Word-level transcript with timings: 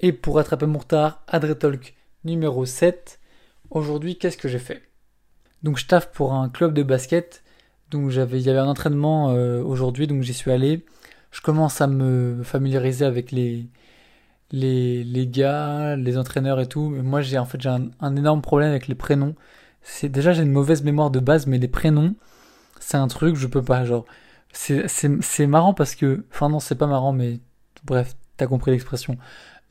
Et 0.00 0.12
pour 0.12 0.36
rattraper 0.36 0.66
mon 0.66 0.78
retard, 0.78 1.22
Adretalk 1.26 1.94
numéro 2.24 2.64
7. 2.64 3.18
Aujourd'hui, 3.70 4.16
qu'est-ce 4.16 4.36
que 4.36 4.48
j'ai 4.48 4.60
fait? 4.60 4.82
Donc 5.62 5.78
je 5.78 5.86
taffe 5.86 6.12
pour 6.12 6.34
un 6.34 6.48
club 6.48 6.72
de 6.72 6.82
basket. 6.82 7.42
Donc 7.90 8.12
il 8.12 8.40
y 8.40 8.50
avait 8.50 8.58
un 8.58 8.68
entraînement 8.68 9.30
euh, 9.30 9.62
aujourd'hui, 9.62 10.06
donc 10.06 10.22
j'y 10.22 10.34
suis 10.34 10.52
allé. 10.52 10.84
Je 11.32 11.40
commence 11.40 11.80
à 11.80 11.86
me 11.86 12.42
familiariser 12.44 13.04
avec 13.04 13.32
les, 13.32 13.66
les, 14.52 15.02
les 15.04 15.26
gars, 15.26 15.96
les 15.96 16.16
entraîneurs 16.16 16.60
et 16.60 16.66
tout. 16.66 16.90
moi 16.90 17.20
j'ai 17.20 17.38
en 17.38 17.44
fait 17.44 17.60
j'ai 17.60 17.68
un, 17.68 18.16
énorme 18.16 18.42
problème 18.42 18.70
avec 18.70 18.86
les 18.88 18.94
prénoms. 18.94 19.34
C'est 19.82 20.08
déjà 20.08 20.32
j'ai 20.32 20.42
une 20.42 20.52
mauvaise 20.52 20.82
mémoire 20.84 21.10
de 21.10 21.20
base, 21.20 21.46
mais 21.46 21.58
les 21.58 21.68
prénoms, 21.68 22.14
c'est 22.80 22.96
un 22.96 23.08
truc 23.08 23.36
je 23.36 23.46
peux 23.46 23.62
pas. 23.62 23.84
Genre 23.84 24.04
c'est 24.52 25.46
marrant 25.46 25.74
parce 25.74 25.94
que, 25.94 26.24
enfin 26.30 26.48
non 26.48 26.60
c'est 26.60 26.76
pas 26.76 26.86
marrant, 26.86 27.12
mais 27.12 27.40
bref 27.84 28.14
t'as 28.36 28.46
compris 28.46 28.70
l'expression. 28.70 29.18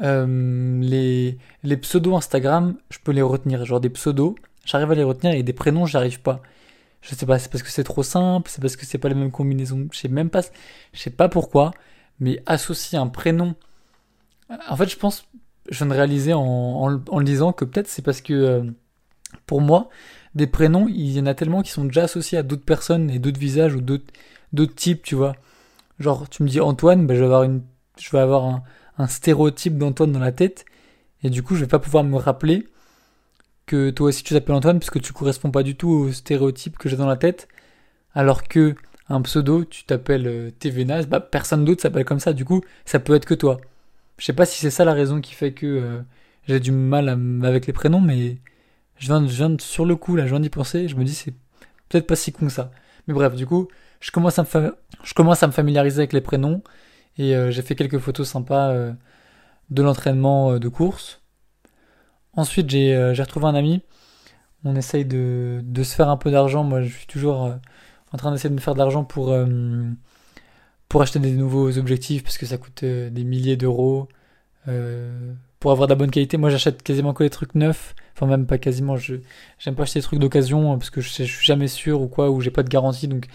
Euh, 0.01 0.79
les, 0.81 1.37
les 1.63 1.77
pseudos 1.77 2.15
Instagram, 2.15 2.75
je 2.89 2.99
peux 3.03 3.11
les 3.11 3.21
retenir. 3.21 3.65
Genre 3.65 3.79
des 3.79 3.89
pseudos, 3.89 4.35
j'arrive 4.65 4.91
à 4.91 4.95
les 4.95 5.03
retenir 5.03 5.33
et 5.33 5.43
des 5.43 5.53
prénoms, 5.53 5.85
j'arrive 5.85 6.21
pas. 6.21 6.41
Je 7.01 7.15
sais 7.15 7.25
pas, 7.25 7.39
c'est 7.39 7.51
parce 7.51 7.63
que 7.63 7.69
c'est 7.69 7.83
trop 7.83 8.03
simple, 8.03 8.49
c'est 8.49 8.61
parce 8.61 8.75
que 8.75 8.85
c'est 8.85 8.97
pas 8.97 9.09
les 9.09 9.15
mêmes 9.15 9.31
combinaisons. 9.31 9.87
Je 9.91 9.97
sais 9.99 10.07
même 10.07 10.29
pas, 10.29 10.41
je 10.93 10.99
sais 10.99 11.09
pas 11.09 11.29
pourquoi, 11.29 11.71
mais 12.19 12.41
associer 12.45 12.97
un 12.97 13.07
prénom. 13.07 13.55
En 14.69 14.75
fait, 14.75 14.89
je 14.89 14.97
pense, 14.97 15.27
je 15.69 15.77
viens 15.77 15.87
de 15.87 15.93
réaliser 15.93 16.33
en, 16.33 16.41
en, 16.41 17.19
le 17.19 17.25
disant 17.25 17.53
que 17.53 17.65
peut-être 17.65 17.87
c'est 17.87 18.01
parce 18.01 18.21
que 18.21 18.33
euh, 18.33 18.63
pour 19.45 19.61
moi, 19.61 19.89
des 20.35 20.47
prénoms, 20.47 20.87
il 20.87 21.11
y 21.11 21.19
en 21.19 21.25
a 21.25 21.33
tellement 21.33 21.61
qui 21.61 21.71
sont 21.71 21.85
déjà 21.85 22.03
associés 22.03 22.37
à 22.37 22.43
d'autres 22.43 22.65
personnes 22.65 23.09
et 23.09 23.19
d'autres 23.19 23.39
visages 23.39 23.75
ou 23.75 23.81
d'autres 23.81 24.05
d'autres 24.53 24.75
types, 24.75 25.03
tu 25.03 25.15
vois. 25.15 25.35
Genre, 25.99 26.29
tu 26.29 26.43
me 26.43 26.47
dis 26.49 26.61
Antoine, 26.61 27.07
ben, 27.07 27.15
je 27.15 27.19
vais 27.19 27.25
avoir 27.25 27.43
une, 27.43 27.63
je 27.99 28.09
vais 28.11 28.19
avoir 28.19 28.45
un, 28.45 28.63
un 28.97 29.07
stéréotype 29.07 29.77
d'Antoine 29.77 30.11
dans 30.11 30.19
la 30.19 30.31
tête, 30.31 30.65
et 31.23 31.29
du 31.29 31.43
coup 31.43 31.55
je 31.55 31.61
vais 31.61 31.67
pas 31.67 31.79
pouvoir 31.79 32.03
me 32.03 32.17
rappeler 32.17 32.67
que 33.65 33.89
toi 33.89 34.07
aussi 34.07 34.23
tu 34.23 34.33
t'appelles 34.33 34.55
Antoine 34.55 34.79
parce 34.79 34.89
que 34.89 34.99
tu 34.99 35.13
corresponds 35.13 35.51
pas 35.51 35.63
du 35.63 35.75
tout 35.75 35.89
au 35.89 36.11
stéréotype 36.11 36.77
que 36.77 36.89
j'ai 36.89 36.97
dans 36.97 37.07
la 37.07 37.17
tête, 37.17 37.47
alors 38.13 38.43
que 38.43 38.75
un 39.09 39.21
pseudo 39.21 39.65
tu 39.65 39.83
t'appelles 39.85 40.27
euh, 40.27 40.51
TVNAS, 40.51 41.05
bah 41.05 41.19
personne 41.19 41.65
d'autre 41.65 41.81
s'appelle 41.81 42.05
comme 42.05 42.19
ça, 42.19 42.33
du 42.33 42.45
coup 42.45 42.61
ça 42.85 42.99
peut 42.99 43.15
être 43.15 43.25
que 43.25 43.33
toi. 43.33 43.59
Je 44.17 44.25
sais 44.25 44.33
pas 44.33 44.45
si 44.45 44.59
c'est 44.59 44.71
ça 44.71 44.85
la 44.85 44.93
raison 44.93 45.21
qui 45.21 45.33
fait 45.33 45.53
que 45.53 45.65
euh, 45.65 46.01
j'ai 46.47 46.59
du 46.59 46.71
mal 46.71 47.09
avec 47.43 47.67
les 47.67 47.73
prénoms, 47.73 48.01
mais 48.01 48.37
je 48.97 49.07
viens, 49.07 49.27
je 49.27 49.35
viens 49.35 49.55
sur 49.59 49.85
le 49.85 49.95
coup 49.95 50.15
là, 50.15 50.25
je 50.25 50.31
viens 50.31 50.39
d'y 50.39 50.49
penser, 50.49 50.87
je 50.87 50.95
me 50.95 51.03
dis 51.03 51.13
c'est 51.13 51.33
peut-être 51.89 52.07
pas 52.07 52.15
si 52.15 52.31
con 52.31 52.47
que 52.47 52.51
ça. 52.51 52.71
Mais 53.07 53.13
bref, 53.13 53.35
du 53.35 53.45
coup, 53.45 53.67
je 53.99 54.09
je 54.09 55.13
commence 55.13 55.43
à 55.43 55.47
me 55.47 55.51
familiariser 55.51 55.99
avec 55.99 56.13
les 56.13 56.21
prénoms. 56.21 56.61
Et 57.17 57.35
euh, 57.35 57.51
j'ai 57.51 57.61
fait 57.61 57.75
quelques 57.75 57.99
photos 57.99 58.27
sympas 58.27 58.69
euh, 58.69 58.93
de 59.69 59.83
l'entraînement 59.83 60.51
euh, 60.51 60.59
de 60.59 60.67
course. 60.69 61.21
Ensuite, 62.33 62.69
j'ai 62.69 62.95
retrouvé 63.17 63.47
un 63.47 63.55
ami. 63.55 63.81
On 64.63 64.75
essaye 64.75 65.05
de, 65.05 65.61
de 65.63 65.83
se 65.83 65.95
faire 65.95 66.09
un 66.09 66.17
peu 66.17 66.29
d'argent. 66.29 66.63
Moi, 66.63 66.83
je 66.83 66.95
suis 66.95 67.07
toujours 67.07 67.51
en 68.11 68.17
train 68.17 68.31
d'essayer 68.31 68.49
de 68.49 68.55
me 68.55 68.59
faire 68.59 68.75
de 68.75 68.79
l'argent 68.79 69.03
pour, 69.03 69.35
pour 70.87 71.01
acheter 71.01 71.17
des 71.17 71.31
nouveaux 71.31 71.75
objectifs 71.79 72.23
parce 72.23 72.37
que 72.37 72.45
ça 72.45 72.59
coûte 72.59 72.85
des 72.85 73.23
milliers 73.23 73.57
d'euros. 73.57 74.07
pour 75.59 75.71
avoir 75.71 75.87
de 75.87 75.93
la 75.93 75.95
bonne 75.95 76.11
qualité, 76.11 76.37
moi 76.37 76.51
j'achète 76.51 76.83
quasiment 76.83 77.13
que 77.13 77.23
les 77.23 77.31
trucs 77.31 77.55
neufs. 77.55 77.95
Enfin, 78.13 78.27
même 78.27 78.45
pas 78.45 78.59
quasiment. 78.59 78.97
Je 78.97 79.15
J'aime 79.57 79.73
pas 79.73 79.83
acheter 79.83 79.99
des 79.99 80.03
trucs 80.03 80.19
d'occasion 80.19 80.77
parce 80.77 80.91
que 80.91 81.01
je, 81.01 81.09
je, 81.09 81.23
suis 81.23 81.45
jamais 81.45 81.67
sûr 81.67 82.01
ou 82.01 82.07
quoi, 82.07 82.29
ou 82.29 82.39
j'ai 82.41 82.51
pas 82.51 82.61
de 82.61 82.69
garantie. 82.69 83.07
Donc 83.07 83.25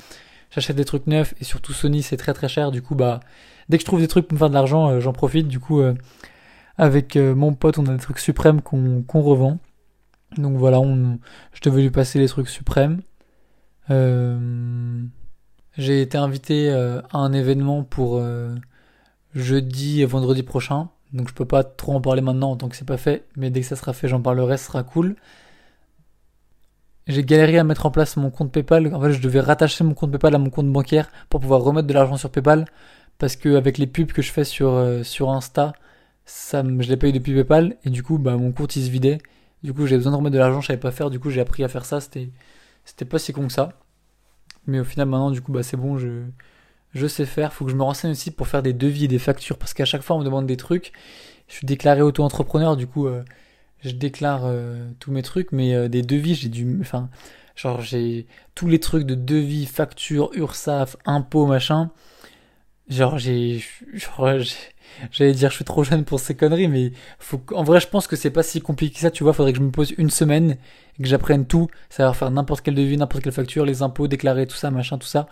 j'achète 0.55 0.77
des 0.77 0.85
trucs 0.85 1.07
neufs 1.07 1.35
et 1.41 1.45
surtout 1.45 1.73
Sony 1.73 2.03
c'est 2.03 2.17
très 2.17 2.35
très 2.35 2.49
cher. 2.49 2.71
Du 2.71 2.83
coup, 2.83 2.95
bah 2.95 3.21
dès 3.69 3.79
que 3.79 3.83
je 3.83 3.87
trouve 3.87 4.01
des 4.01 4.09
trucs 4.09 4.29
pour 4.29 4.35
me 4.35 4.39
faire 4.39 4.51
de 4.51 4.55
l'argent, 4.55 4.89
euh, 4.89 5.01
j'en 5.01 5.13
profite. 5.13 5.49
Du 5.49 5.59
coup, 5.59 5.81
euh, 5.81 5.95
avec 6.77 7.17
euh, 7.17 7.35
mon 7.35 7.55
pote, 7.55 7.79
on 7.79 7.87
a 7.87 7.93
des 7.93 8.01
trucs 8.01 8.19
suprêmes 8.19 8.63
qu'on 8.63 9.21
revend. 9.21 9.59
Donc 10.37 10.57
voilà, 10.57 10.81
on, 10.81 11.19
je 11.53 11.61
devais 11.63 11.83
lui 11.83 11.91
passer 11.91 12.19
les 12.19 12.29
trucs 12.29 12.49
suprêmes. 12.49 13.03
J'ai 15.79 16.03
été 16.03 16.17
invité 16.19 16.71
à 16.71 17.19
un 17.19 17.33
événement 17.35 17.83
pour 17.83 18.23
jeudi 19.35 20.01
et 20.01 20.07
vendredi 20.07 20.43
prochain. 20.43 20.89
Donc 21.13 21.29
je 21.29 21.35
peux 21.35 21.45
pas 21.45 21.63
trop 21.63 21.93
en 21.95 22.01
parler 22.01 22.23
maintenant 22.23 22.57
tant 22.57 22.71
que 22.71 22.77
c'est 22.77 22.87
pas 22.87 22.97
fait, 22.97 23.27
mais 23.37 23.51
dès 23.51 23.61
que 23.61 23.67
ça 23.67 23.77
sera 23.77 23.93
fait, 23.93 24.09
j'en 24.09 24.23
parlerai, 24.23 24.57
ce 24.57 24.65
sera 24.65 24.83
cool. 24.83 25.17
J'ai 27.09 27.25
galéré 27.25 27.59
à 27.59 27.65
mettre 27.65 27.87
en 27.87 27.91
place 27.91 28.17
mon 28.17 28.31
compte 28.31 28.53
PayPal. 28.53 28.95
En 28.95 29.01
fait, 29.01 29.13
je 29.13 29.21
devais 29.21 29.41
rattacher 29.41 29.83
mon 29.85 29.95
compte 29.95 30.11
PayPal 30.13 30.35
à 30.35 30.39
mon 30.39 30.51
compte 30.51 30.71
bancaire 30.71 31.11
pour 31.29 31.41
pouvoir 31.41 31.63
remettre 31.63 31.89
de 31.89 31.95
l'argent 31.95 32.17
sur 32.17 32.31
PayPal 32.31 32.65
parce 33.19 33.37
que 33.37 33.57
avec 33.57 33.79
les 33.79 33.87
pubs 33.87 34.13
que 34.13 34.23
je 34.23 34.33
fais 34.33 34.45
sur 34.45 34.71
euh, 34.71 35.03
sur 35.03 35.31
Insta, 35.31 35.73
ça 36.25 36.63
je 36.65 36.89
les 36.89 36.97
paye 36.97 37.13
depuis 37.13 37.35
PayPal 37.35 37.77
et 37.85 37.91
du 37.91 38.03
coup 38.03 38.19
bah 38.19 38.37
mon 38.37 38.53
compte 38.53 38.77
il 38.77 38.85
se 38.85 38.91
vidait. 38.91 39.19
Du 39.63 39.73
coup, 39.73 39.87
j'ai 39.87 39.97
besoin 39.97 40.13
de 40.13 40.17
remettre 40.17 40.35
de 40.35 40.39
l'argent, 40.39 40.61
je 40.61 40.67
savais 40.69 40.79
pas 40.81 40.91
faire, 40.91 41.09
du 41.11 41.21
coup, 41.21 41.31
j'ai 41.31 41.41
appris 41.41 41.63
à 41.65 41.69
faire 41.69 41.85
ça, 41.85 42.01
c'était 42.01 42.31
c'était 42.85 43.05
pas 43.05 43.19
si 43.19 43.33
con 43.33 43.47
que 43.47 43.53
ça. 43.53 43.71
Mais 44.67 44.81
au 44.81 44.85
final 44.85 45.09
maintenant 45.09 45.31
du 45.31 45.41
coup 45.41 45.53
bah 45.53 45.63
c'est 45.63 45.77
bon, 45.77 45.99
je 45.99 46.23
je 46.95 47.07
sais 47.07 47.27
faire, 47.27 47.53
faut 47.53 47.65
que 47.65 47.71
je 47.71 47.77
me 47.77 47.83
renseigne 47.83 48.13
aussi 48.13 48.31
pour 48.31 48.49
faire 48.49 48.63
des 48.63 48.73
devis 48.73 49.07
et 49.07 49.09
des 49.09 49.19
factures 49.19 49.59
parce 49.59 49.75
qu'à 49.75 49.85
chaque 49.85 50.03
fois 50.03 50.17
on 50.17 50.21
me 50.21 50.25
demande 50.25 50.47
des 50.47 50.57
trucs. 50.57 50.93
Je 51.49 51.55
suis 51.57 51.67
déclaré 51.67 52.03
auto-entrepreneur, 52.03 52.77
du 52.77 52.87
coup 52.87 53.07
euh, 53.07 53.25
je 53.83 53.93
déclare 53.93 54.43
euh, 54.45 54.89
tous 54.99 55.13
mes 55.13 55.23
trucs 55.23 55.53
mais 55.53 55.89
des 55.89 56.03
devis, 56.03 56.35
j'ai 56.35 56.49
dû 56.49 56.79
enfin 56.81 57.11
genre 57.57 57.81
j'ai 57.81 58.27
tous 58.55 58.69
les 58.69 58.81
trucs 58.81 59.05
de 59.05 59.15
devis, 59.15 59.67
factures, 59.67 60.31
URSAF, 60.35 60.97
impôts, 61.05 61.47
machin. 61.47 61.91
Genre, 62.89 63.19
j'ai. 63.19 63.65
J'allais 65.11 65.33
dire, 65.33 65.49
je 65.51 65.57
suis 65.57 65.65
trop 65.65 65.85
jeune 65.85 66.05
pour 66.05 66.21
ces 66.21 66.35
conneries, 66.35 66.69
mais 66.69 66.93
faut, 67.19 67.41
en 67.55 67.65
vrai, 67.65 67.81
je 67.81 67.89
pense 67.89 68.07
que 68.07 68.15
c'est 68.15 68.31
pas 68.31 68.43
si 68.43 68.61
compliqué 68.61 68.95
que 68.95 69.01
ça, 69.01 69.11
tu 69.11 69.25
vois. 69.25 69.33
Faudrait 69.33 69.53
que 69.53 69.59
je 69.59 69.65
me 69.65 69.71
pose 69.71 69.95
une 69.97 70.11
semaine 70.11 70.57
et 70.99 71.03
que 71.03 71.09
j'apprenne 71.09 71.47
tout, 71.47 71.69
savoir 71.89 72.15
faire 72.15 72.31
n'importe 72.31 72.63
quel 72.63 72.75
devis, 72.75 72.99
n'importe 72.99 73.25
quelle 73.25 73.33
facture, 73.33 73.65
les 73.65 73.83
impôts, 73.83 74.07
déclarer 74.07 74.47
tout 74.47 74.57
ça, 74.57 74.71
machin, 74.71 74.99
tout 74.99 75.07
ça. 75.07 75.29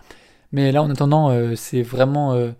Mais 0.51 0.71
là, 0.71 0.81
en 0.81 0.89
attendant, 0.89 1.29
euh, 1.29 1.55
c'est 1.55 1.83
vraiment. 1.83 2.33
Euh, 2.33 2.51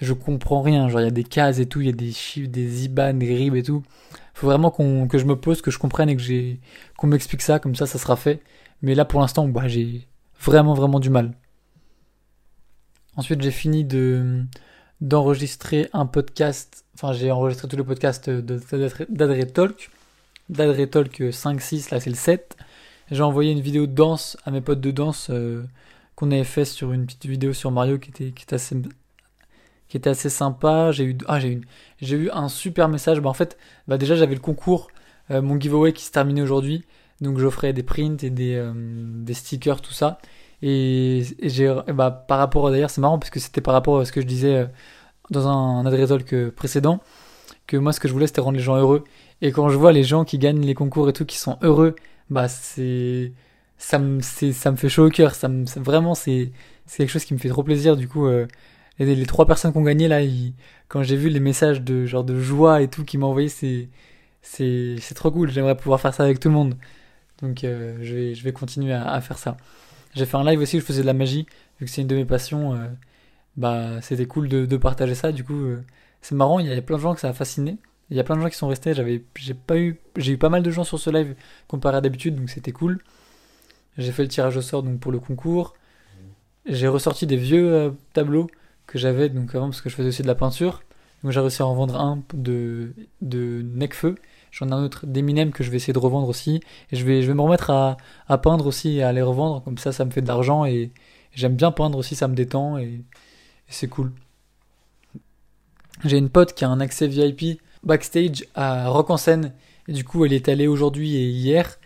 je 0.00 0.12
comprends 0.12 0.62
rien. 0.62 0.88
Genre, 0.88 1.00
il 1.00 1.04
y 1.04 1.08
a 1.08 1.10
des 1.10 1.24
cases 1.24 1.58
et 1.58 1.66
tout, 1.66 1.80
il 1.80 1.86
y 1.88 1.90
a 1.90 1.92
des 1.92 2.12
chiffres, 2.12 2.50
des 2.50 2.84
IBAN, 2.84 3.14
des 3.14 3.34
RIB 3.34 3.56
et 3.56 3.62
tout. 3.62 3.82
Faut 4.34 4.46
vraiment 4.48 4.70
qu'on, 4.70 5.06
que 5.08 5.18
je 5.18 5.24
me 5.24 5.36
pose, 5.36 5.62
que 5.62 5.70
je 5.70 5.78
comprenne 5.78 6.08
et 6.08 6.16
que 6.16 6.22
j'ai, 6.22 6.60
qu'on 6.98 7.06
m'explique 7.06 7.42
ça, 7.42 7.58
comme 7.58 7.74
ça, 7.74 7.86
ça 7.86 7.98
sera 7.98 8.16
fait. 8.16 8.42
Mais 8.82 8.94
là, 8.94 9.04
pour 9.04 9.20
l'instant, 9.20 9.46
bah, 9.48 9.68
j'ai 9.68 10.06
vraiment, 10.40 10.74
vraiment 10.74 11.00
du 11.00 11.08
mal. 11.08 11.32
Ensuite, 13.16 13.40
j'ai 13.42 13.52
fini 13.52 13.84
de 13.84 14.44
d'enregistrer 15.00 15.88
un 15.92 16.06
podcast. 16.06 16.84
Enfin, 16.94 17.12
j'ai 17.12 17.30
enregistré 17.30 17.68
tous 17.68 17.76
les 17.76 17.84
podcasts 17.84 18.30
d'Adre 18.30 19.44
Talk. 19.44 19.90
Talk 20.48 21.20
5-6, 21.20 21.92
là 21.92 22.00
c'est 22.00 22.10
le 22.10 22.16
7. 22.16 22.56
J'ai 23.10 23.22
envoyé 23.22 23.52
une 23.52 23.60
vidéo 23.60 23.86
de 23.86 23.92
danse 23.92 24.36
à 24.44 24.50
mes 24.50 24.60
potes 24.60 24.80
de 24.80 24.90
danse 24.90 25.28
euh, 25.30 25.64
qu'on 26.14 26.30
avait 26.30 26.44
fait 26.44 26.64
sur 26.64 26.92
une 26.92 27.06
petite 27.06 27.26
vidéo 27.26 27.52
sur 27.52 27.70
Mario 27.70 27.98
qui 27.98 28.10
était, 28.10 28.30
qui 28.30 28.44
était 28.44 28.54
assez 28.54 28.76
qui 29.94 29.98
était 29.98 30.10
assez 30.10 30.28
sympa. 30.28 30.90
J'ai 30.90 31.04
eu 31.04 31.18
ah 31.28 31.38
j'ai 31.38 31.50
eu 31.52 31.60
j'ai 32.02 32.16
eu 32.16 32.30
un 32.32 32.48
super 32.48 32.88
message. 32.88 33.20
Bah 33.20 33.30
en 33.30 33.32
fait, 33.32 33.56
bah 33.86 33.96
déjà 33.96 34.16
j'avais 34.16 34.34
le 34.34 34.40
concours, 34.40 34.88
euh, 35.30 35.40
mon 35.40 35.56
giveaway 35.60 35.92
qui 35.92 36.02
se 36.02 36.10
terminait 36.10 36.42
aujourd'hui, 36.42 36.84
donc 37.20 37.38
j'offrais 37.38 37.72
des 37.72 37.84
prints 37.84 38.24
et 38.24 38.30
des 38.30 38.56
euh, 38.56 38.72
des 38.74 39.34
stickers 39.34 39.80
tout 39.80 39.92
ça. 39.92 40.18
Et, 40.62 41.22
j'ai, 41.42 41.72
bah, 41.94 42.10
par 42.10 42.38
rapport, 42.38 42.70
d'ailleurs, 42.70 42.90
c'est 42.90 43.00
marrant 43.00 43.18
parce 43.20 43.30
que 43.30 43.38
c'était 43.38 43.60
par 43.60 43.74
rapport 43.74 44.00
à 44.00 44.04
ce 44.04 44.10
que 44.10 44.20
je 44.20 44.26
disais 44.26 44.56
euh, 44.56 44.66
dans 45.30 45.46
un, 45.46 45.86
un 45.86 46.18
que 46.18 46.48
précédent, 46.48 47.00
que 47.68 47.76
moi, 47.76 47.92
ce 47.92 48.00
que 48.00 48.08
je 48.08 48.14
voulais, 48.14 48.26
c'était 48.26 48.40
rendre 48.40 48.56
les 48.56 48.64
gens 48.64 48.76
heureux. 48.76 49.04
Et 49.42 49.52
quand 49.52 49.68
je 49.68 49.76
vois 49.76 49.92
les 49.92 50.02
gens 50.02 50.24
qui 50.24 50.38
gagnent 50.38 50.64
les 50.64 50.74
concours 50.74 51.08
et 51.08 51.12
tout, 51.12 51.26
qui 51.26 51.36
sont 51.38 51.58
heureux, 51.62 51.94
bah, 52.30 52.48
c'est, 52.48 53.32
ça 53.78 53.98
me, 54.00 54.20
c'est, 54.22 54.52
ça 54.52 54.72
me 54.72 54.76
fait 54.76 54.88
chaud 54.88 55.06
au 55.06 55.10
cœur. 55.10 55.34
Ça 55.36 55.48
me, 55.48 55.64
vraiment, 55.76 56.14
c'est, 56.16 56.50
c'est 56.86 56.98
quelque 56.98 57.10
chose 57.10 57.24
qui 57.26 57.34
me 57.34 57.38
fait 57.38 57.50
trop 57.50 57.62
plaisir. 57.62 57.96
Du 57.96 58.08
coup, 58.08 58.26
les, 58.98 59.14
les, 59.14 59.26
trois 59.26 59.46
personnes 59.46 59.72
qui 59.72 59.78
ont 59.78 59.82
gagné 59.82 60.08
là, 60.08 60.20
quand 60.88 61.02
j'ai 61.02 61.16
vu 61.16 61.28
les 61.28 61.40
messages 61.40 61.82
de 61.82 62.06
genre 62.06 62.24
de 62.24 62.38
joie 62.38 62.82
et 62.82 62.88
tout 62.88 63.04
qui 63.04 63.18
m'ont 63.18 63.28
envoyé, 63.28 63.48
c'est, 63.48 63.88
c'est, 64.42 64.96
c'est 65.00 65.14
trop 65.14 65.30
cool. 65.30 65.50
J'aimerais 65.50 65.76
pouvoir 65.76 66.00
faire 66.00 66.14
ça 66.14 66.24
avec 66.24 66.38
tout 66.40 66.48
le 66.48 66.54
monde. 66.54 66.74
Donc, 67.42 67.64
euh, 67.64 67.98
je 68.02 68.14
vais, 68.14 68.34
je 68.34 68.44
vais 68.44 68.52
continuer 68.52 68.92
à, 68.92 69.20
faire 69.20 69.38
ça. 69.38 69.56
J'ai 70.14 70.26
fait 70.26 70.36
un 70.36 70.44
live 70.44 70.60
aussi 70.60 70.76
où 70.76 70.80
je 70.80 70.84
faisais 70.84 71.02
de 71.02 71.06
la 71.06 71.12
magie, 71.12 71.46
vu 71.80 71.86
que 71.86 71.90
c'est 71.90 72.02
une 72.02 72.06
de 72.06 72.14
mes 72.14 72.24
passions. 72.24 72.74
Euh, 72.74 72.86
bah, 73.56 74.00
c'était 74.02 74.26
cool 74.26 74.48
de, 74.48 74.66
de, 74.66 74.76
partager 74.76 75.14
ça. 75.14 75.32
Du 75.32 75.44
coup, 75.44 75.54
euh, 75.54 75.82
c'est 76.22 76.34
marrant. 76.34 76.60
Il 76.60 76.66
y 76.66 76.72
a 76.72 76.82
plein 76.82 76.96
de 76.96 77.02
gens 77.02 77.14
que 77.14 77.20
ça 77.20 77.28
a 77.28 77.32
fasciné. 77.32 77.78
Il 78.10 78.16
y 78.16 78.20
a 78.20 78.24
plein 78.24 78.36
de 78.36 78.42
gens 78.42 78.48
qui 78.48 78.56
sont 78.56 78.68
restés. 78.68 78.94
J'avais, 78.94 79.24
j'ai 79.36 79.54
pas 79.54 79.76
eu, 79.78 79.98
j'ai 80.16 80.32
eu 80.32 80.38
pas 80.38 80.50
mal 80.50 80.62
de 80.62 80.70
gens 80.70 80.84
sur 80.84 80.98
ce 80.98 81.10
live 81.10 81.34
comparé 81.66 81.96
à 81.96 82.00
d'habitude, 82.00 82.36
donc 82.36 82.50
c'était 82.50 82.72
cool. 82.72 83.00
J'ai 83.98 84.12
fait 84.12 84.22
le 84.22 84.28
tirage 84.28 84.56
au 84.56 84.62
sort 84.62 84.82
donc 84.82 85.00
pour 85.00 85.10
le 85.10 85.18
concours. 85.18 85.74
J'ai 86.66 86.88
ressorti 86.88 87.26
des 87.26 87.36
vieux 87.36 87.94
tableaux 88.12 88.46
que 88.86 88.98
j'avais 88.98 89.28
donc 89.28 89.54
avant 89.54 89.66
parce 89.66 89.80
que 89.80 89.88
je 89.88 89.94
faisais 89.94 90.08
aussi 90.08 90.22
de 90.22 90.26
la 90.26 90.34
peinture. 90.34 90.82
Donc 91.22 91.32
j'ai 91.32 91.40
réussi 91.40 91.62
à 91.62 91.66
en 91.66 91.74
vendre 91.74 91.98
un 91.98 92.22
de 92.34 92.94
de 93.22 93.62
Necfeu 93.62 94.16
J'en 94.54 94.68
ai 94.68 94.72
un 94.72 94.84
autre 94.84 95.06
d'Eminem 95.06 95.50
que 95.50 95.64
je 95.64 95.70
vais 95.70 95.78
essayer 95.78 95.92
de 95.92 95.98
revendre 95.98 96.28
aussi. 96.28 96.60
Et 96.92 96.96
je 96.96 97.04
vais, 97.04 97.22
je 97.22 97.26
vais 97.26 97.34
me 97.34 97.40
remettre 97.40 97.70
à, 97.70 97.96
à 98.28 98.38
peindre 98.38 98.66
aussi 98.66 98.98
et 98.98 99.02
à 99.02 99.12
les 99.12 99.22
revendre. 99.22 99.64
Comme 99.64 99.78
ça, 99.78 99.90
ça 99.90 100.04
me 100.04 100.12
fait 100.12 100.22
de 100.22 100.28
l'argent. 100.28 100.64
Et, 100.64 100.92
j'aime 101.32 101.56
bien 101.56 101.72
peindre 101.72 101.98
aussi, 101.98 102.14
ça 102.14 102.28
me 102.28 102.36
détend. 102.36 102.78
Et, 102.78 103.00
c'est 103.66 103.88
cool. 103.88 104.12
J'ai 106.04 106.18
une 106.18 106.28
pote 106.28 106.54
qui 106.54 106.64
a 106.64 106.68
un 106.68 106.78
accès 106.78 107.08
VIP 107.08 107.60
backstage 107.82 108.44
à 108.54 108.88
Rock 108.88 109.10
en 109.10 109.16
scène. 109.16 109.52
Et 109.88 109.92
du 109.92 110.04
coup, 110.04 110.24
elle 110.24 110.32
est 110.32 110.48
allée 110.48 110.68
aujourd'hui 110.68 111.16
et 111.16 111.28
hier. 111.28 111.80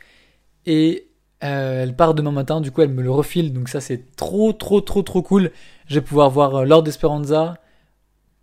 Et 0.67 1.08
euh, 1.45 1.83
elle 1.83 1.95
part 1.95 2.15
demain 2.15 2.33
matin. 2.33 2.61
Du 2.61 2.71
coup, 2.71 2.83
elle 2.83 2.91
me 2.91 3.03
le 3.03 3.11
refile. 3.11 3.53
Donc 3.53 3.69
ça, 3.69 3.81
c'est 3.81 4.15
trop, 4.17 4.53
trop, 4.53 4.81
trop, 4.81 5.03
trop 5.03 5.23
cool. 5.23 5.51
Je 5.87 5.97
vais 5.97 6.01
pouvoir 6.01 6.31
voir 6.31 6.55
euh, 6.57 6.65
Lord 6.65 6.87
Esperanza, 6.87 7.55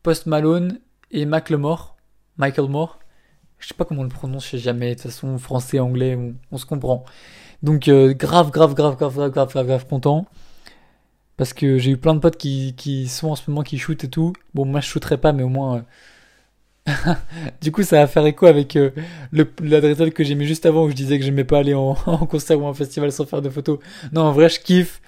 Post 0.03 0.25
Malone 0.25 0.79
et 1.11 1.25
Macklemore. 1.25 1.95
Michael 2.37 2.67
Moore. 2.67 2.99
Je 3.59 3.69
sais 3.69 3.73
pas 3.73 3.85
comment 3.85 4.01
on 4.01 4.03
le 4.03 4.09
prononce, 4.09 4.43
je 4.45 4.51
sais 4.51 4.57
jamais. 4.57 4.89
De 4.89 4.93
toute 4.95 5.03
façon, 5.03 5.37
français, 5.37 5.79
anglais, 5.79 6.19
on, 6.51 6.57
se 6.57 6.65
comprend. 6.65 7.05
Donc, 7.63 7.89
grave, 7.89 8.51
grave, 8.51 8.73
grave, 8.75 8.97
grave, 8.97 9.13
grave, 9.13 9.31
grave, 9.31 9.49
grave, 9.53 9.65
grave 9.67 9.87
content. 9.87 10.25
Parce 11.37 11.53
que 11.53 11.77
j'ai 11.77 11.91
eu 11.91 11.97
plein 11.97 12.13
de 12.13 12.19
potes 12.19 12.37
qui, 12.37 12.75
qui 12.75 13.07
sont 13.07 13.29
en 13.29 13.35
ce 13.35 13.49
moment 13.49 13.63
qui 13.63 13.77
shootent 13.77 14.05
et 14.05 14.09
tout. 14.09 14.33
Bon, 14.53 14.65
moi 14.65 14.79
je 14.79 14.87
shooterai 14.87 15.17
pas, 15.17 15.33
mais 15.33 15.43
au 15.43 15.49
moins. 15.49 15.77
Euh, 15.77 15.81
du 17.61 17.71
coup, 17.71 17.83
ça 17.83 17.97
va 17.97 18.07
faire 18.07 18.25
écho 18.25 18.45
avec 18.45 18.75
euh, 18.75 18.91
que 19.31 20.23
j'ai 20.23 20.35
mis 20.35 20.45
juste 20.45 20.65
avant 20.65 20.85
où 20.85 20.89
je 20.89 20.95
disais 20.95 21.17
que 21.17 21.25
j'aimais 21.25 21.43
pas 21.43 21.59
aller 21.59 21.73
en, 21.75 21.95
concert 21.95 22.59
ou 22.59 22.65
en 22.65 22.73
festival 22.73 23.11
sans 23.11 23.25
faire 23.25 23.41
de 23.41 23.49
photos. 23.49 23.79
Non, 24.11 24.21
en 24.21 24.31
vrai, 24.31 24.49
je 24.49 24.59
kiffe. 24.59 25.01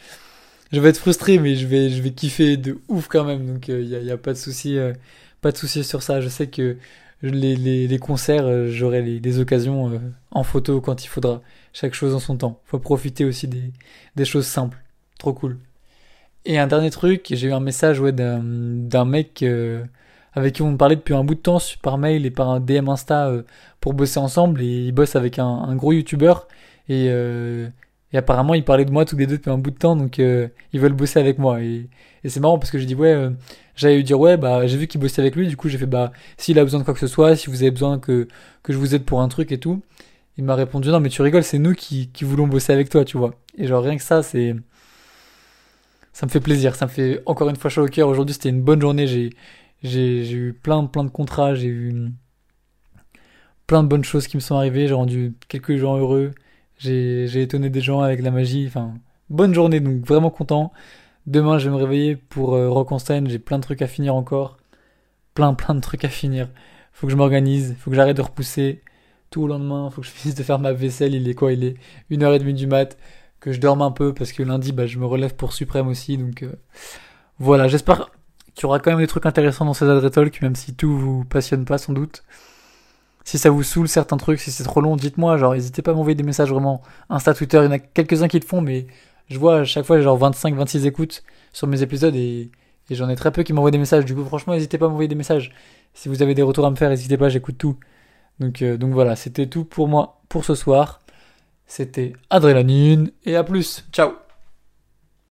Je 0.72 0.82
vais 0.82 0.90
être 0.90 0.98
frustré, 0.98 1.38
mais 1.40 1.56
je 1.56 1.66
vais, 1.66 1.90
je 1.90 2.02
vais 2.02 2.12
kiffer 2.12 2.58
de 2.58 2.80
ouf 2.90 3.08
quand 3.08 3.24
même. 3.24 3.46
Donc, 3.54 3.68
il 3.70 3.74
euh, 3.74 4.04
n'y 4.04 4.12
a, 4.12 4.18
pas 4.18 4.34
de 4.34 4.38
souci, 4.38 4.78
pas 5.42 5.52
de 5.52 5.58
souci 5.58 5.84
sur 5.84 6.04
ça. 6.04 6.20
Je 6.20 6.28
sais 6.28 6.48
que 6.48 6.78
les, 7.22 8.00
concerts, 8.00 8.68
j'aurai 8.70 9.02
les, 9.02 9.40
occasions 9.40 10.02
en 10.32 10.44
photo 10.44 10.82
quand 10.82 11.06
il 11.06 11.08
faudra. 11.08 11.42
Chaque 11.74 11.94
chose 11.94 12.16
en 12.16 12.20
son 12.20 12.38
temps. 12.38 12.60
Faut 12.66 12.80
profiter 12.80 13.24
aussi 13.24 13.48
des, 13.48 13.72
des 14.16 14.26
choses 14.26 14.48
simples. 14.48 14.78
Trop 15.20 15.34
cool. 15.34 15.58
Et 16.48 16.58
un 16.58 16.68
dernier 16.68 16.90
truc, 16.92 17.28
j'ai 17.30 17.48
eu 17.48 17.52
un 17.52 17.60
message 17.60 18.00
ouais, 18.00 18.14
d'un 18.14 19.06
mec 19.06 19.44
euh, 19.44 19.84
avec 20.38 20.54
qui 20.54 20.62
on 20.62 20.78
parlait 20.78 20.96
depuis 20.96 21.16
un 21.16 21.24
bout 21.24 21.34
de 21.34 21.40
temps 21.40 21.58
par 21.82 21.98
mail 21.98 22.26
et 22.28 22.32
par 22.32 22.50
un 22.50 22.60
DM 22.60 22.90
Insta 22.90 23.28
euh, 23.28 23.42
pour 23.82 23.94
bosser 23.94 24.20
ensemble. 24.20 24.62
Et 24.62 24.86
il 24.86 24.92
bosse 24.92 25.16
avec 25.16 25.40
un, 25.40 25.76
gros 25.76 25.94
youtubeur. 25.94 26.48
Et, 26.90 27.08
euh, 27.10 27.68
et, 28.14 28.18
apparemment, 28.18 28.54
il 28.54 28.64
parlait 28.64 28.86
de 28.86 28.92
moi 28.92 29.04
tous 29.04 29.18
les 29.18 29.26
deux 29.26 29.38
depuis 29.38 29.50
un 29.50 29.58
bout 29.58 29.72
de 29.72 29.78
temps. 29.78 29.96
Donc, 29.96 30.20
ils 30.20 30.80
veulent 30.80 30.94
bosser 30.94 31.20
avec 31.20 31.40
moi. 31.40 31.62
Et, 31.62 31.90
c'est 32.26 32.40
marrant 32.40 32.60
parce 32.60 32.72
que 32.72 32.78
j'ai 32.78 32.86
dit, 32.86 32.94
ouais, 32.94 33.30
j'allais 33.76 33.96
lui 33.96 34.04
dire, 34.04 34.20
ouais, 34.20 34.38
bah, 34.38 34.68
j'ai 34.68 34.78
vu 34.78 34.86
qu'il 34.88 35.02
bossait 35.02 35.22
avec 35.22 35.36
lui. 35.36 35.48
Du 35.48 35.58
coup, 35.58 35.70
j'ai 35.70 35.80
fait, 35.80 35.88
bah, 35.88 36.12
s'il 36.38 36.60
a 36.60 36.64
besoin 36.64 36.82
de 36.82 36.86
quoi 36.86 36.94
que 36.94 37.00
ce 37.00 37.08
soit, 37.08 37.36
si 37.36 37.50
vous 37.50 37.64
avez 37.64 37.72
besoin 37.72 37.98
que, 37.98 38.28
que 38.62 38.74
je 38.74 38.78
vous 38.78 38.94
aide 38.94 39.06
pour 39.06 39.22
un 39.22 39.30
truc 39.30 39.52
et 39.52 39.58
tout. 39.60 39.82
Il 40.38 40.44
m'a 40.44 40.54
répondu, 40.54 40.90
non, 40.90 41.00
mais 41.00 41.10
tu 41.10 41.24
rigoles, 41.24 41.44
c'est 41.44 41.58
nous 41.58 41.74
qui, 41.74 42.10
qui 42.10 42.26
voulons 42.26 42.46
bosser 42.46 42.74
avec 42.74 42.90
toi, 42.90 43.04
tu 43.06 43.18
vois. 43.18 43.34
Et 43.58 43.66
genre, 43.66 43.84
rien 43.84 43.98
que 43.98 44.04
ça, 44.04 44.22
c'est 44.22 44.56
ça 46.14 46.26
me 46.26 46.32
fait 46.32 46.40
plaisir, 46.40 46.76
ça 46.76 46.88
me 46.88 46.92
fait 46.92 47.22
encore 47.28 47.48
une 47.50 47.56
fois 47.56 47.70
chaud 47.70 47.84
au 47.86 47.88
cœur. 47.88 48.08
Aujourd'hui, 48.08 48.34
c'était 48.34 48.50
une 48.50 48.62
bonne 48.62 48.82
journée. 48.82 49.06
J'ai, 49.84 50.32
eu 50.32 50.54
plein, 50.54 50.86
plein 50.86 51.04
de 51.04 51.10
contrats, 51.10 51.56
j'ai 51.56 51.68
eu 51.68 52.12
plein 53.68 53.84
de 53.84 53.88
bonnes 53.88 54.04
choses 54.04 54.28
qui 54.28 54.38
me 54.38 54.42
sont 54.42 54.56
arrivées. 54.56 54.88
J'ai 54.88 54.94
rendu 54.94 55.36
quelques 55.48 55.78
gens 55.78 55.98
heureux. 55.98 56.34
J'ai, 56.78 57.42
étonné 57.42 57.70
des 57.70 57.82
gens 57.82 58.02
avec 58.02 58.22
la 58.22 58.32
magie. 58.32 58.66
Enfin, 58.68 58.94
bonne 59.30 59.54
journée, 59.54 59.80
donc 59.80 60.06
vraiment 60.06 60.30
content. 60.30 60.72
Demain, 61.26 61.58
je 61.58 61.70
vais 61.70 61.76
me 61.76 61.82
réveiller 61.82 62.16
pour 62.16 62.56
euh. 62.56 62.86
J'ai 63.26 63.40
plein 63.40 63.58
de 63.58 63.64
trucs 63.64 63.82
à 63.82 63.88
finir 63.88 64.16
encore. 64.16 64.58
Plein, 65.34 65.54
plein 65.54 65.76
de 65.76 65.82
trucs 65.82 66.06
à 66.06 66.10
finir. 66.10 66.50
Faut 66.94 67.08
que 67.08 67.12
je 67.12 67.18
m'organise. 67.18 67.76
Faut 67.80 67.92
que 67.92 67.96
j'arrête 67.96 68.18
de 68.18 68.22
repousser. 68.22 68.82
Tout 69.30 69.44
au 69.44 69.48
lendemain, 69.48 69.90
faut 69.90 70.02
que 70.02 70.08
je 70.08 70.12
finisse 70.12 70.36
de 70.36 70.44
faire 70.44 70.60
ma 70.60 70.72
vaisselle. 70.74 71.14
Il 71.14 71.28
est 71.28 71.36
quoi 71.36 71.52
Il 71.52 71.64
est 71.64 71.76
une 72.10 72.24
heure 72.24 72.34
et 72.34 72.40
demie 72.40 72.54
du 72.54 72.66
mat 72.66 72.98
que 73.40 73.52
je 73.52 73.60
dorme 73.60 73.82
un 73.82 73.92
peu 73.92 74.14
parce 74.14 74.32
que 74.32 74.44
lundi 74.44 74.72
bah, 74.72 74.88
je 74.88 74.98
me 74.98 75.06
relève 75.06 75.36
pour 75.36 75.54
Suprême 75.54 75.88
aussi 75.88 76.18
donc 76.18 76.44
euh, 76.44 76.54
voilà 77.40 77.68
j'espère 77.68 78.10
qu'il 78.58 78.64
y 78.64 78.66
aura 78.66 78.80
quand 78.80 78.90
même 78.90 79.00
des 79.00 79.08
trucs 79.08 79.28
intéressants 79.28 79.66
dans 79.66 79.76
ces 79.76 79.86
Talk 80.10 80.42
même 80.42 80.56
si 80.56 80.74
tout 80.74 80.98
vous 80.98 81.24
passionne 81.26 81.64
pas 81.64 81.78
sans 81.78 81.94
doute. 81.94 82.24
Si 83.24 83.38
ça 83.38 83.52
vous 83.52 83.62
saoule 83.62 83.88
certains 83.88 84.18
trucs 84.18 84.40
si 84.40 84.52
c'est 84.52 84.64
trop 84.64 84.82
long 84.82 84.96
dites-moi 84.96 85.38
genre 85.38 85.54
n'hésitez 85.54 85.84
pas 85.84 85.92
à 85.92 85.94
m'envoyer 85.94 86.16
des 86.16 86.24
messages 86.24 86.52
vraiment 86.52 86.82
Insta 87.10 87.36
Twitter 87.36 87.60
il 87.60 87.66
y 87.66 87.68
en 87.68 87.72
a 87.72 87.78
quelques-uns 87.78 88.28
qui 88.28 88.40
le 88.40 88.46
font 88.46 88.62
mais 88.62 88.88
je 89.30 89.38
vois 89.38 89.60
à 89.60 89.64
chaque 89.64 89.86
fois 89.86 90.02
genre 90.02 90.18
25 90.18 90.56
26 90.56 90.88
écoutes 90.88 91.24
sur 91.54 91.68
mes 91.68 91.84
épisodes 91.84 92.16
et, 92.16 92.50
j'en 92.90 93.10
ai 93.10 93.16
très 93.16 93.32
peu 93.32 93.44
qui 93.44 93.54
m'envoient 93.54 93.70
des 93.70 93.78
messages. 93.78 94.06
Du 94.06 94.16
coup 94.16 94.26
franchement 94.26 94.54
n'hésitez 94.54 94.80
pas 94.80 94.86
à 94.86 94.90
m'envoyer 94.90 95.10
des 95.10 95.16
messages. 95.16 95.54
Si 95.94 96.10
vous 96.10 96.24
avez 96.24 96.34
des 96.34 96.42
retours 96.42 96.66
à 96.66 96.72
me 96.72 96.76
faire 96.76 96.90
n'hésitez 96.90 97.18
pas 97.18 97.30
j'écoute 97.30 97.60
tout. 97.60 97.78
Donc 98.40 98.64
euh, 98.64 98.78
donc 98.78 98.92
voilà 98.92 99.16
c'était 99.16 99.46
tout 99.46 99.66
pour 99.66 99.88
moi 99.88 100.20
pour 100.30 100.46
ce 100.46 100.56
soir. 100.56 101.02
C'était 101.68 102.14
Adrélanine 102.32 103.12
et 103.26 103.36
à 103.36 103.44
plus. 103.44 103.86
Ciao 103.92 104.27